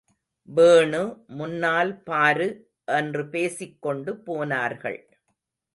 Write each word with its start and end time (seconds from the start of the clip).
வேணுமுன்னால் 0.49 1.91
பாரு 2.03 2.49
என்று 2.91 3.23
பேசிக்கொண்டு 3.29 4.13
போனார்கள். 4.17 4.99